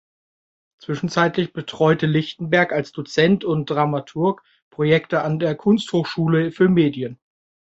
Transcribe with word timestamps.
Zwischenzeitlich 0.79 1.53
betreute 1.53 2.07
Lichtenberg 2.07 2.73
als 2.73 2.91
Dozent 2.91 3.43
und 3.43 3.69
Dramaturg 3.69 4.41
Projekte 4.71 5.21
an 5.21 5.37
der 5.37 5.53
Kunsthochschule 5.53 6.51
für 6.51 6.69
Medien. 6.69 7.19